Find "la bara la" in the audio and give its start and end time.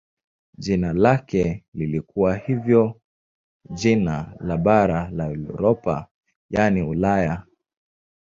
4.39-5.25